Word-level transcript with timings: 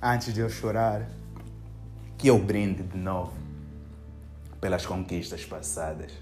Antes 0.00 0.34
de 0.34 0.40
eu 0.40 0.50
chorar, 0.50 1.08
que 2.18 2.28
eu 2.28 2.38
brinde 2.38 2.82
de 2.82 2.96
novo 2.96 3.32
pelas 4.60 4.84
conquistas 4.84 5.44
passadas. 5.44 6.12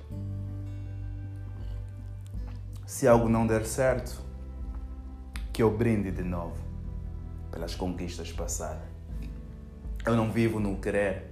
Se 2.86 3.06
algo 3.06 3.28
não 3.28 3.46
der 3.46 3.64
certo, 3.64 4.20
que 5.52 5.62
eu 5.62 5.70
brinde 5.70 6.10
de 6.10 6.22
novo 6.22 6.56
pelas 7.50 7.74
conquistas 7.74 8.32
passadas. 8.32 8.88
Eu 10.06 10.16
não 10.16 10.30
vivo 10.30 10.58
no 10.58 10.76
querer. 10.78 11.30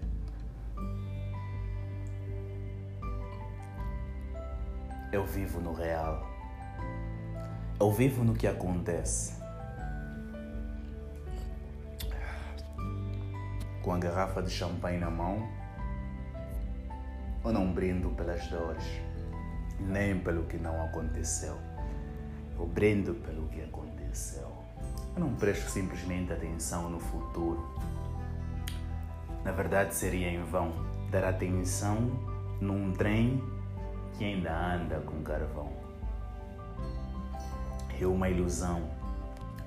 Eu 5.11 5.25
vivo 5.25 5.61
no 5.61 5.73
real. 5.73 6.38
Eu 7.81 7.93
vivo 7.93 8.25
no 8.25 8.35
que 8.35 8.49
acontece. 8.49 9.35
Com 13.81 13.93
a 13.93 13.99
garrafa 13.99 14.43
de 14.43 14.51
champanhe 14.51 14.99
na 14.99 15.09
mão, 15.09 15.49
eu 17.45 17.53
não 17.53 17.73
brindo 17.73 18.11
pelas 18.11 18.45
dores, 18.49 18.85
nem 19.79 20.19
pelo 20.19 20.43
que 20.47 20.57
não 20.57 20.83
aconteceu. 20.87 21.57
Eu 22.59 22.67
brindo 22.67 23.15
pelo 23.15 23.47
que 23.47 23.63
aconteceu. 23.63 24.51
Eu 25.15 25.21
não 25.21 25.35
presto 25.37 25.71
simplesmente 25.71 26.33
atenção 26.33 26.91
no 26.91 26.99
futuro. 26.99 27.65
Na 29.45 29.53
verdade, 29.53 29.95
seria 29.95 30.29
em 30.29 30.43
vão 30.43 30.73
dar 31.13 31.23
atenção 31.23 32.11
num 32.61 32.93
trem 32.93 33.41
que 34.15 34.25
ainda 34.25 34.53
anda 34.53 34.99
com 35.03 35.23
carvão. 35.23 35.88
É 38.01 38.07
uma 38.07 38.29
ilusão 38.29 38.89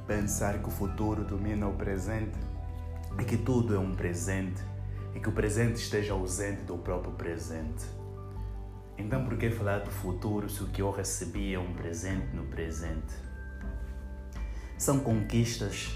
pensar 0.07 0.59
que 0.59 0.67
o 0.67 0.71
futuro 0.71 1.23
domina 1.23 1.67
o 1.67 1.73
presente 1.73 2.37
e 3.19 3.25
que 3.25 3.37
tudo 3.37 3.75
é 3.75 3.79
um 3.79 3.93
presente 3.93 4.61
e 5.13 5.19
que 5.19 5.27
o 5.27 5.31
presente 5.33 5.75
esteja 5.75 6.13
ausente 6.13 6.63
do 6.63 6.77
próprio 6.77 7.13
presente. 7.13 7.85
Então, 8.97 9.25
por 9.25 9.37
que 9.37 9.49
falar 9.49 9.79
do 9.79 9.91
futuro 9.91 10.49
se 10.49 10.63
o 10.63 10.67
que 10.67 10.81
eu 10.81 10.91
recebi 10.91 11.53
é 11.53 11.59
um 11.59 11.73
presente 11.73 12.33
no 12.33 12.45
presente? 12.45 13.13
São 14.77 14.99
conquistas 14.99 15.91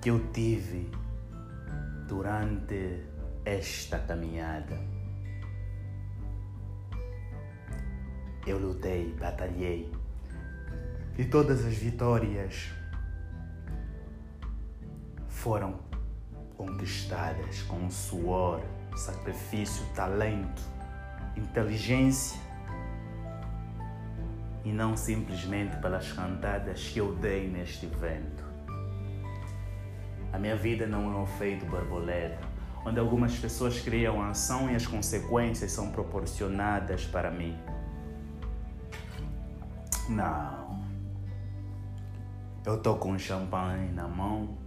que 0.00 0.10
eu 0.10 0.30
tive 0.32 0.90
durante 2.06 3.02
esta 3.44 3.98
caminhada. 3.98 4.78
Eu 8.46 8.58
lutei, 8.58 9.14
batalhei 9.18 9.90
e 11.18 11.24
todas 11.24 11.66
as 11.66 11.74
vitórias 11.74 12.70
foram 15.26 15.80
conquistadas 16.56 17.62
com 17.62 17.90
suor, 17.90 18.62
sacrifício, 18.96 19.84
talento, 19.96 20.62
inteligência 21.36 22.40
e 24.64 24.72
não 24.72 24.96
simplesmente 24.96 25.76
pelas 25.78 26.12
cantadas 26.12 26.88
que 26.88 27.00
eu 27.00 27.12
dei 27.16 27.48
neste 27.48 27.86
evento. 27.86 28.44
A 30.32 30.38
minha 30.38 30.56
vida 30.56 30.86
não 30.86 31.12
é 31.12 31.16
um 31.16 31.26
feito 31.26 31.66
borboleta, 31.66 32.46
onde 32.84 33.00
algumas 33.00 33.36
pessoas 33.36 33.80
criam 33.80 34.22
a 34.22 34.28
ação 34.28 34.70
e 34.70 34.76
as 34.76 34.86
consequências 34.86 35.72
são 35.72 35.90
proporcionadas 35.90 37.06
para 37.06 37.28
mim. 37.28 37.58
Não. 40.08 40.87
Eu 42.68 42.74
estou 42.74 42.98
com 42.98 43.18
champanhe 43.18 43.90
na 43.92 44.06
mão 44.06 44.58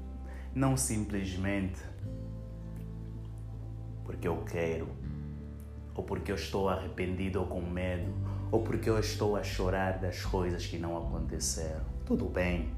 não 0.55 0.75
simplesmente 0.75 1.79
porque 4.03 4.27
eu 4.27 4.37
quero, 4.37 4.87
ou 5.93 6.03
porque 6.03 6.31
eu 6.31 6.35
estou 6.35 6.67
arrependido 6.67 7.41
ou 7.41 7.45
com 7.45 7.61
medo, 7.61 8.11
ou 8.51 8.63
porque 8.63 8.89
eu 8.89 8.97
estou 8.97 9.35
a 9.35 9.43
chorar 9.43 9.99
das 9.99 10.25
coisas 10.25 10.65
que 10.65 10.79
não 10.79 10.97
aconteceram. 10.97 11.85
Tudo 12.03 12.25
bem. 12.25 12.71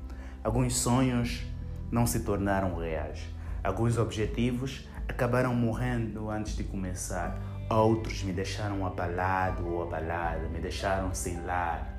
Alguns 0.44 0.76
sonhos 0.76 1.42
não 1.90 2.06
se 2.06 2.20
tornaram 2.26 2.76
reais. 2.76 3.26
Alguns 3.64 3.98
objetivos 3.98 4.90
acabaram 5.08 5.56
morrendo 5.56 6.30
antes 6.30 6.54
de 6.54 6.66
começar. 6.66 7.42
Outros 7.70 8.24
me 8.24 8.34
deixaram 8.34 8.86
abalado 8.86 9.66
ou 9.66 9.84
abalada, 9.84 10.50
me 10.50 10.60
deixaram 10.60 11.14
sem 11.14 11.42
lar, 11.46 11.93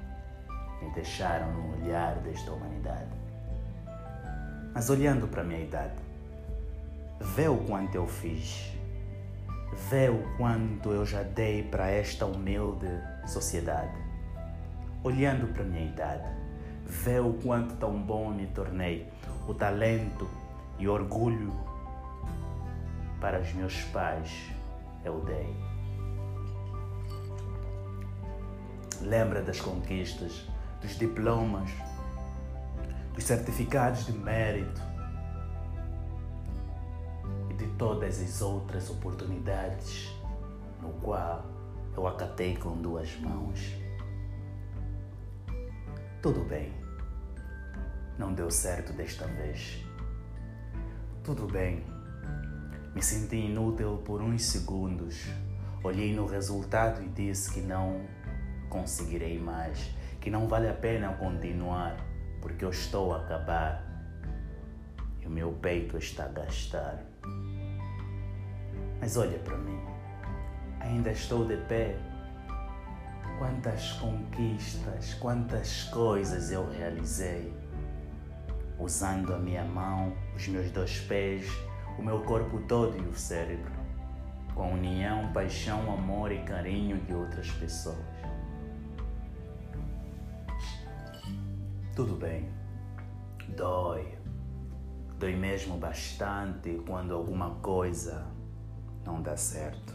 me 0.85 0.91
deixaram 0.91 1.53
no 1.53 1.83
olhar 1.83 2.17
desta 2.17 2.53
humanidade. 2.53 3.09
Mas 4.73 4.91
olhando 4.91 5.27
para 5.29 5.41
a 5.43 5.45
minha 5.45 5.61
idade, 5.61 5.95
vê 7.21 7.49
o 7.49 7.57
quanto 7.59 7.95
eu 7.95 8.07
fiz, 8.07 8.73
vê 9.89 10.09
o 10.09 10.37
quanto 10.37 10.91
eu 10.91 11.07
já 11.07 11.23
dei 11.23 11.63
para 11.63 11.89
esta 11.89 12.27
humilde 12.27 12.89
sociedade. 13.27 13.97
Olhando 15.03 15.53
para 15.53 15.63
a 15.63 15.67
minha 15.67 15.87
idade, 15.87 16.29
vê 16.87 17.21
o 17.21 17.35
quanto 17.35 17.75
tão 17.77 18.01
bom 18.01 18.31
me 18.31 18.47
tornei, 18.49 19.09
o 19.47 19.55
talento 19.55 20.29
e 20.79 20.89
orgulho 20.89 21.53
para 23.21 23.41
os 23.41 23.53
meus 23.55 23.81
pais 23.85 24.51
eu 25.05 25.21
dei. 25.21 25.55
Lembra 29.01 29.43
das 29.43 29.61
conquistas, 29.61 30.47
dos 30.85 30.99
diplomas, 30.99 31.71
dos 33.15 33.25
certificados 33.25 34.05
de 34.05 34.13
mérito 34.13 34.83
e 37.49 37.55
de 37.55 37.67
todas 37.79 38.21
as 38.21 38.43
outras 38.43 38.91
oportunidades 38.91 40.15
no 40.83 40.91
qual 41.01 41.43
eu 41.97 42.07
acatei 42.07 42.55
com 42.57 42.77
duas 42.77 43.17
mãos. 43.19 43.75
Tudo 46.21 46.45
bem, 46.45 46.71
não 48.19 48.35
deu 48.35 48.51
certo 48.51 48.93
desta 48.93 49.27
vez. 49.27 49.83
Tudo 51.23 51.47
bem, 51.47 51.83
me 52.95 53.03
senti 53.03 53.37
inútil 53.37 54.03
por 54.05 54.21
uns 54.21 54.45
segundos. 54.45 55.25
Olhei 55.83 56.15
no 56.15 56.27
resultado 56.27 57.03
e 57.03 57.09
disse 57.09 57.51
que 57.55 57.61
não 57.61 58.05
conseguirei 58.69 59.39
mais, 59.39 59.95
que 60.25 60.31
não 60.31 60.49
vale 60.49 60.71
a 60.71 60.73
pena 60.73 61.13
continuar 61.19 61.99
porque 62.41 62.65
eu 62.65 62.71
estou 62.71 63.13
a 63.13 63.19
acabar 63.19 63.85
e 65.21 65.27
o 65.27 65.31
meu 65.31 65.53
peito 65.53 65.99
está 65.99 66.25
a 66.25 66.29
gastar. 66.29 66.99
Mas 68.99 69.19
olha 69.19 69.39
para 69.41 69.59
mim, 69.59 69.79
ainda 70.81 71.11
estou 71.11 71.45
de 71.45 71.59
pé. 71.69 71.99
Quantas 73.39 73.93
conquistas, 73.93 75.13
quantas 75.21 75.85
coisas 75.85 76.51
eu 76.51 76.71
realizei 76.71 77.53
usando 78.79 79.35
a 79.35 79.39
minha 79.39 79.65
mão, 79.65 80.15
os 80.35 80.49
meus 80.49 80.71
dois 80.71 81.01
pés, 81.01 81.47
o 81.99 82.03
meu 82.03 82.21
corpo 82.23 82.61
todo 82.61 82.97
e 82.97 83.07
o 83.07 83.15
cérebro, 83.15 83.75
com 84.55 84.73
união, 84.73 85.31
paixão, 85.35 85.93
amor 85.93 86.33
e 86.33 86.39
carinho 86.45 86.97
de 87.03 87.13
outras 87.13 87.51
pessoas. 87.51 88.14
Tudo 91.95 92.17
bem, 92.17 92.49
dói. 93.57 94.19
Dói 95.17 95.37
mesmo 95.37 95.79
bastante 95.79 96.83
quando 96.85 97.15
alguma 97.15 97.51
coisa 97.63 98.27
não 99.07 99.23
dá 99.23 99.37
certo. 99.37 99.95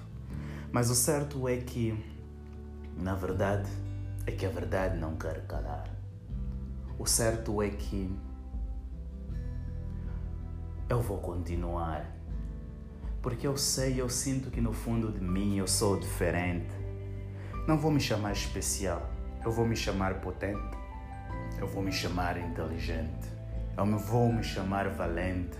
Mas 0.71 0.89
o 0.89 0.95
certo 0.95 1.45
é 1.45 1.57
que, 1.57 1.93
na 2.95 3.15
verdade, 3.15 3.69
é 4.25 4.31
que 4.31 4.45
a 4.45 4.49
verdade 4.49 4.97
não 4.97 5.17
quer 5.17 5.45
calar. 5.45 5.89
O 6.97 7.05
certo 7.05 7.61
é 7.61 7.67
que 7.67 8.09
eu 10.87 11.01
vou 11.01 11.17
continuar. 11.17 12.09
Porque 13.21 13.45
eu 13.45 13.57
sei, 13.57 13.99
eu 13.99 14.07
sinto 14.07 14.49
que 14.49 14.61
no 14.61 14.71
fundo 14.71 15.11
de 15.11 15.19
mim 15.19 15.57
eu 15.57 15.67
sou 15.67 15.99
diferente. 15.99 16.73
Não 17.67 17.77
vou 17.77 17.91
me 17.91 17.99
chamar 17.99 18.31
especial, 18.31 19.09
eu 19.43 19.51
vou 19.51 19.65
me 19.65 19.75
chamar 19.75 20.21
potente 20.21 20.79
eu 21.57 21.67
vou 21.67 21.81
me 21.81 21.91
chamar 21.91 22.37
inteligente. 22.37 23.29
Eu 23.77 23.85
vou 23.97 24.31
me 24.31 24.43
chamar 24.43 24.89
valente. 24.89 25.57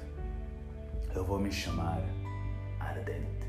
Eu 1.15 1.24
vou 1.24 1.39
me 1.39 1.51
chamar 1.51 2.01
ardente. 2.80 3.47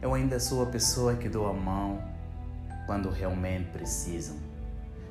Eu 0.00 0.14
ainda 0.14 0.38
sou 0.38 0.62
a 0.62 0.66
pessoa 0.66 1.16
que 1.16 1.28
dou 1.28 1.48
a 1.48 1.52
mão 1.52 2.02
quando 2.86 3.10
realmente 3.10 3.70
precisam. 3.70 4.36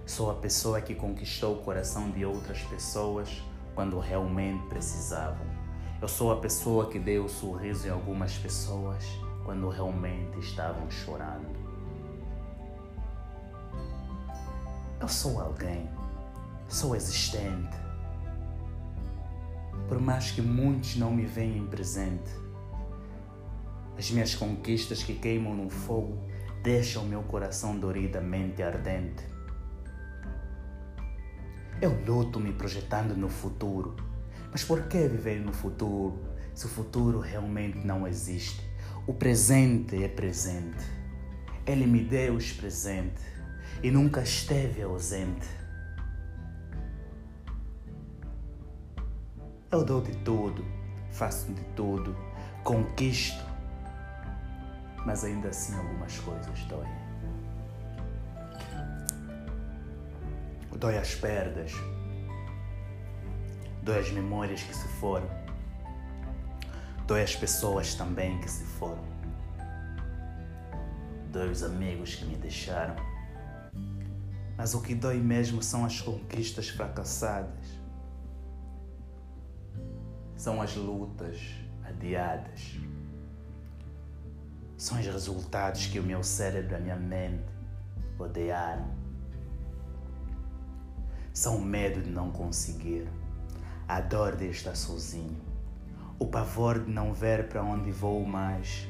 Sou 0.05 0.29
a 0.31 0.35
pessoa 0.35 0.81
que 0.81 0.93
conquistou 0.93 1.55
o 1.55 1.63
coração 1.63 2.11
de 2.11 2.25
outras 2.25 2.61
pessoas 2.63 3.41
quando 3.73 3.99
realmente 3.99 4.65
precisavam. 4.67 5.45
Eu 6.01 6.07
sou 6.07 6.31
a 6.31 6.37
pessoa 6.39 6.89
que 6.89 6.99
deu 6.99 7.25
o 7.25 7.29
sorriso 7.29 7.87
em 7.87 7.91
algumas 7.91 8.37
pessoas 8.37 9.05
quando 9.45 9.69
realmente 9.69 10.37
estavam 10.39 10.89
chorando. 10.91 11.72
Eu 15.03 15.09
sou 15.09 15.41
alguém, 15.41 15.89
sou 16.69 16.95
existente. 16.95 17.75
Por 19.89 19.99
mais 19.99 20.31
que 20.31 20.41
muitos 20.41 20.95
não 20.95 21.11
me 21.11 21.25
venham 21.25 21.67
presente, 21.67 22.31
as 23.97 24.09
minhas 24.11 24.33
conquistas 24.33 25.03
que 25.03 25.13
queimam 25.13 25.53
no 25.53 25.69
fogo 25.69 26.17
deixam 26.63 27.05
meu 27.05 27.21
coração 27.23 27.77
doridamente 27.77 28.63
ardente. 28.63 29.25
Eu 31.81 32.01
luto 32.05 32.39
me 32.39 32.53
projetando 32.53 33.13
no 33.13 33.27
futuro, 33.27 33.97
mas 34.53 34.63
por 34.63 34.83
que 34.83 35.05
viver 35.05 35.41
no 35.41 35.51
futuro 35.51 36.17
se 36.55 36.65
o 36.65 36.69
futuro 36.69 37.19
realmente 37.19 37.77
não 37.85 38.07
existe? 38.07 38.61
O 39.05 39.13
presente 39.13 40.01
é 40.01 40.07
presente. 40.07 40.85
Ele 41.65 41.85
me 41.85 42.05
deu 42.05 42.35
os 42.35 42.53
presentes 42.53 43.32
e 43.83 43.91
nunca 43.91 44.21
esteve 44.21 44.81
ausente. 44.81 45.45
Eu 49.69 49.83
dou 49.83 50.01
de 50.01 50.15
tudo, 50.19 50.65
faço 51.11 51.51
de 51.51 51.61
tudo, 51.75 52.15
conquisto, 52.63 53.43
mas 55.05 55.25
ainda 55.25 55.49
assim 55.49 55.75
algumas 55.77 56.17
coisas 56.19 56.59
doem. 56.65 57.03
Dói 60.77 60.97
as 60.97 61.15
perdas, 61.15 61.71
dói 63.81 63.99
as 63.99 64.11
memórias 64.11 64.63
que 64.63 64.75
se 64.75 64.87
foram, 64.99 65.29
dói 67.07 67.23
as 67.23 67.35
pessoas 67.35 67.95
também 67.95 68.39
que 68.41 68.49
se 68.49 68.65
foram, 68.65 69.03
dói 71.31 71.49
os 71.49 71.63
amigos 71.63 72.15
que 72.15 72.25
me 72.25 72.35
deixaram. 72.35 73.12
Mas 74.57 74.73
o 74.73 74.81
que 74.81 74.93
dói 74.93 75.17
mesmo 75.17 75.63
são 75.63 75.85
as 75.85 75.99
conquistas 75.99 76.69
fracassadas 76.69 77.83
são 80.43 80.61
as 80.61 80.75
lutas 80.75 81.39
adiadas. 81.85 82.77
São 84.75 84.99
os 84.99 85.05
resultados 85.05 85.87
que 85.87 85.97
o 85.97 86.03
meu 86.03 86.21
cérebro 86.21 86.73
e 86.73 86.75
a 86.75 86.79
minha 86.79 86.95
mente 86.97 87.45
odearam. 88.19 88.85
São 91.31 91.55
o 91.55 91.61
medo 91.63 92.01
de 92.01 92.09
não 92.09 92.29
conseguir, 92.29 93.07
a 93.87 94.01
dor 94.01 94.35
de 94.35 94.49
estar 94.49 94.75
sozinho, 94.75 95.41
o 96.19 96.27
pavor 96.27 96.83
de 96.83 96.91
não 96.91 97.13
ver 97.13 97.47
para 97.47 97.63
onde 97.63 97.89
vou 97.89 98.25
mais. 98.25 98.85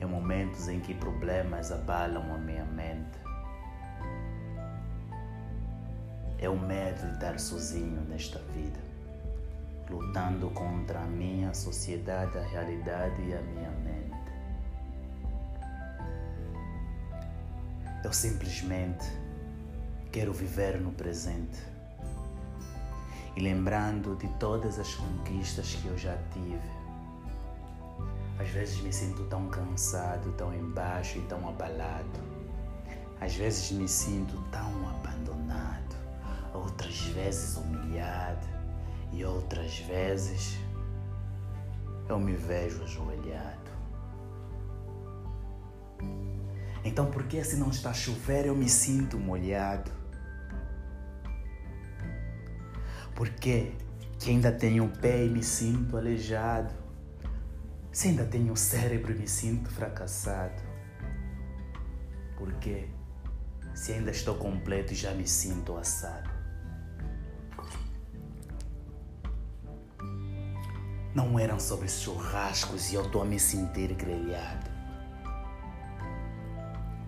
Em 0.00 0.06
momentos 0.06 0.68
em 0.68 0.78
que 0.78 0.94
problemas 0.94 1.72
abalam 1.72 2.32
a 2.32 2.38
minha 2.38 2.64
mente. 2.64 3.19
É 6.40 6.48
o 6.48 6.58
medo 6.58 7.06
de 7.06 7.14
estar 7.14 7.38
sozinho 7.38 8.00
nesta 8.08 8.40
vida 8.54 8.90
lutando 9.90 10.48
contra 10.50 11.00
a 11.00 11.06
minha 11.06 11.52
sociedade, 11.52 12.38
a 12.38 12.42
realidade 12.42 13.20
e 13.22 13.34
a 13.34 13.42
minha 13.42 13.70
mente. 13.70 14.10
Eu 18.04 18.12
simplesmente 18.12 19.04
quero 20.12 20.32
viver 20.32 20.80
no 20.80 20.92
presente 20.92 21.58
e 23.36 23.40
lembrando 23.40 24.16
de 24.16 24.28
todas 24.38 24.78
as 24.78 24.94
conquistas 24.94 25.74
que 25.74 25.86
eu 25.88 25.98
já 25.98 26.16
tive. 26.32 26.80
Às 28.38 28.48
vezes 28.48 28.80
me 28.80 28.92
sinto 28.92 29.24
tão 29.24 29.48
cansado, 29.48 30.32
tão 30.32 30.54
embaixo 30.54 31.18
e 31.18 31.22
tão 31.22 31.46
abalado. 31.48 32.30
Às 33.20 33.34
vezes 33.36 33.70
me 33.72 33.86
sinto 33.86 34.34
tão 34.50 34.88
abandonado, 34.88 35.69
outras 36.60 37.00
vezes 37.06 37.56
humilhado 37.56 38.46
e 39.12 39.24
outras 39.24 39.78
vezes 39.80 40.58
eu 42.08 42.18
me 42.18 42.34
vejo 42.34 42.82
ajoelhado. 42.82 43.70
Então, 46.84 47.10
por 47.10 47.24
que 47.24 47.42
se 47.44 47.56
não 47.56 47.70
está 47.70 47.90
a 47.90 47.94
chover 47.94 48.46
eu 48.46 48.56
me 48.56 48.68
sinto 48.68 49.18
molhado? 49.18 49.90
Por 53.14 53.28
que, 53.28 53.72
que 54.18 54.30
ainda 54.30 54.50
tenho 54.50 54.88
pé 54.88 55.26
e 55.26 55.28
me 55.28 55.42
sinto 55.42 55.96
aleijado? 55.96 56.74
Se 57.92 58.08
ainda 58.08 58.24
tenho 58.24 58.56
cérebro 58.56 59.12
e 59.12 59.18
me 59.18 59.28
sinto 59.28 59.68
fracassado? 59.70 60.62
Por 62.36 62.52
que, 62.54 62.88
se 63.74 63.92
ainda 63.92 64.10
estou 64.10 64.36
completo 64.36 64.94
e 64.94 64.96
já 64.96 65.12
me 65.12 65.26
sinto 65.28 65.76
assado? 65.76 66.29
Não 71.14 71.36
eram 71.38 71.58
sobre 71.58 71.88
churrascos 71.88 72.92
e 72.92 72.94
eu 72.94 73.04
estou 73.04 73.22
a 73.22 73.24
me 73.24 73.38
sentir 73.38 73.94
grelhado. 73.94 74.70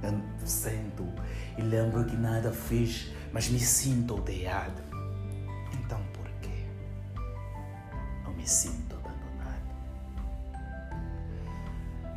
Eu 0.03 0.21
sento 0.45 1.07
e 1.57 1.63
lembro 1.63 2.05
que 2.05 2.17
nada 2.17 2.53
fiz, 2.53 3.13
mas 3.33 3.49
me 3.49 3.61
sinto 3.61 4.17
odiado. 4.17 4.83
Então 5.73 6.03
por 6.13 6.29
quê? 6.41 6.67
Eu 8.25 8.33
me 8.33 8.49
sinto 8.49 8.97
abandonado. 8.97 9.73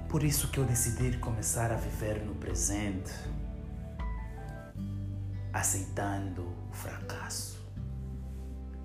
Por 0.09 0.23
isso 0.23 0.47
que 0.47 0.59
eu 0.59 0.65
decidi 0.65 1.15
começar 1.19 1.71
a 1.71 1.75
viver 1.75 2.25
no 2.25 2.33
presente, 2.33 3.13
aceitando 5.53 6.41
o 6.71 6.73
fracasso, 6.73 7.63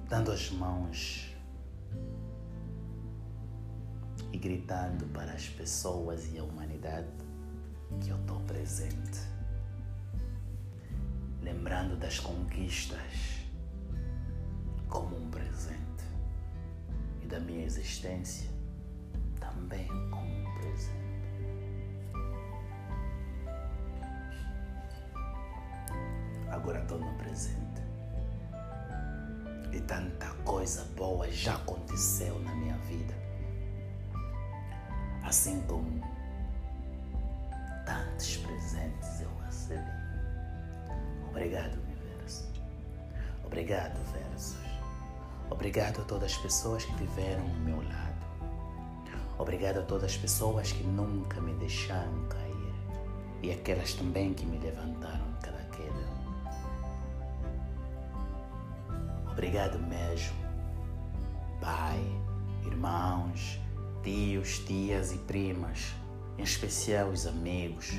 dando 0.07 0.31
as 0.31 0.51
mãos 0.51 1.30
gritando 4.41 5.05
para 5.13 5.33
as 5.33 5.49
pessoas 5.51 6.33
e 6.33 6.39
a 6.39 6.43
humanidade 6.43 7.07
que 8.01 8.09
eu 8.09 8.17
estou 8.17 8.41
presente. 8.41 9.21
Lembrando 11.43 11.97
das 11.97 12.19
conquistas 12.19 13.45
como 14.89 15.15
um 15.17 15.31
presente 15.31 16.05
e 17.23 17.27
da 17.27 17.39
minha 17.39 17.65
existência 17.65 18.51
também 19.39 19.87
como 20.11 20.27
um 20.27 20.55
presente. 20.55 21.01
Agora 26.51 26.81
estou 26.81 26.99
no 26.99 27.15
presente. 27.19 27.61
E 29.73 29.81
tanta 29.83 30.31
coisa 30.45 30.85
boa 30.97 31.31
já 31.31 31.55
aconteceu 31.55 32.39
na 32.41 32.55
minha 32.55 32.77
vida 32.79 33.30
assim 35.25 35.61
como 35.63 36.01
tantos 37.87 38.37
presentes 38.39 39.21
eu 39.21 39.31
recebi. 39.45 39.91
Obrigado, 41.29 41.79
universo. 41.83 42.49
Obrigado, 43.45 43.99
versos. 44.13 44.59
Obrigado 45.51 46.01
a 46.01 46.05
todas 46.05 46.33
as 46.33 46.39
pessoas 46.39 46.85
que 46.85 46.93
estiveram 46.93 47.43
ao 47.43 47.55
meu 47.57 47.77
lado. 47.77 48.11
Obrigado 49.39 49.79
a 49.79 49.83
todas 49.83 50.13
as 50.13 50.17
pessoas 50.17 50.71
que 50.73 50.85
nunca 50.85 51.41
me 51.41 51.55
deixaram 51.55 52.29
cair 52.29 52.75
e 53.43 53.51
aquelas 53.51 53.95
também 53.95 54.35
que 54.35 54.45
me 54.45 54.59
levantaram 54.59 55.27
cada 55.43 55.63
queda. 55.65 56.11
Obrigado 59.31 59.79
mesmo, 59.79 60.37
Pai, 61.61 62.01
irmãos, 62.67 63.60
tios, 64.03 64.59
tias 64.61 65.13
e 65.13 65.19
primas, 65.19 65.95
em 66.39 66.43
especial 66.43 67.11
os 67.11 67.27
amigos. 67.27 67.93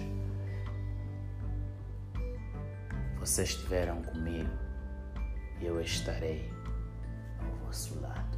Vocês 3.19 3.49
estiveram 3.49 4.01
comigo 4.01 4.49
e 5.59 5.65
eu 5.65 5.79
estarei 5.79 6.51
ao 7.39 7.65
vosso 7.65 7.99
lado. 8.01 8.37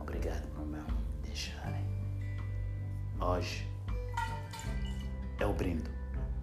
Obrigado 0.00 0.46
por 0.54 0.64
me 0.64 0.78
deixarem. 1.22 1.84
Hoje 3.20 3.68
eu 5.40 5.52
brindo 5.54 5.90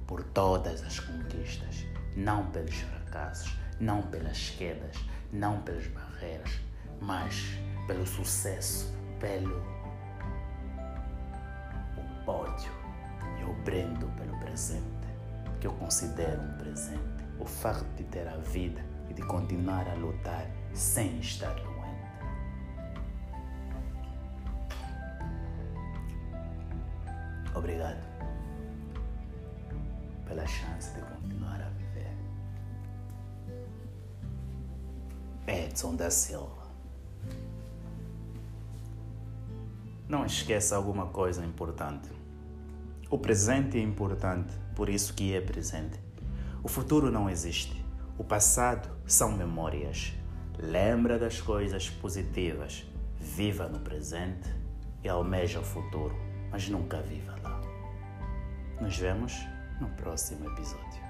por 0.06 0.24
todas 0.24 0.84
as 0.84 1.00
conquistas, 1.00 1.86
não 2.18 2.52
pelos 2.52 2.76
fracassos, 2.76 3.58
não 3.80 4.02
pelas 4.02 4.50
quedas, 4.50 4.98
não 5.32 5.62
pelas 5.62 5.88
barreiras, 5.88 6.60
mas 7.00 7.58
pelo 7.88 8.06
sucesso 8.06 9.01
pelo 9.22 9.62
o 11.96 12.26
pódio. 12.26 12.72
Eu 13.40 13.54
brendo 13.64 14.08
pelo 14.18 14.38
presente, 14.40 15.08
que 15.60 15.68
eu 15.68 15.74
considero 15.74 16.42
um 16.42 16.58
presente. 16.58 17.22
O 17.40 17.46
fato 17.46 17.86
de 17.96 18.04
ter 18.04 18.28
a 18.28 18.38
vida 18.38 18.84
e 19.10 19.14
de 19.14 19.22
continuar 19.24 19.88
a 19.88 19.94
lutar 19.94 20.46
sem 20.74 21.20
estar 21.20 21.54
doente. 21.56 21.72
Obrigado 27.56 28.02
pela 30.26 30.46
chance 30.46 30.94
de 30.94 31.02
continuar 31.02 31.62
a 31.62 31.70
viver. 31.70 32.16
Edson 35.48 35.96
da 35.96 36.10
Silva 36.10 36.61
Não 40.12 40.26
esqueça 40.26 40.76
alguma 40.76 41.06
coisa 41.06 41.46
importante. 41.46 42.10
O 43.10 43.18
presente 43.18 43.78
é 43.78 43.82
importante, 43.82 44.52
por 44.76 44.90
isso 44.90 45.14
que 45.14 45.34
é 45.34 45.40
presente. 45.40 45.98
O 46.62 46.68
futuro 46.68 47.10
não 47.10 47.30
existe. 47.30 47.82
O 48.18 48.24
passado 48.26 48.90
são 49.06 49.32
memórias. 49.32 50.12
Lembra 50.60 51.18
das 51.18 51.40
coisas 51.40 51.90
positivas. 51.90 52.86
Viva 53.22 53.70
no 53.70 53.80
presente 53.80 54.50
e 55.02 55.08
almeja 55.08 55.62
o 55.62 55.64
futuro, 55.64 56.14
mas 56.52 56.68
nunca 56.68 57.02
viva 57.02 57.34
lá. 57.42 57.62
Nos 58.82 58.98
vemos 58.98 59.34
no 59.80 59.88
próximo 59.92 60.52
episódio. 60.52 61.01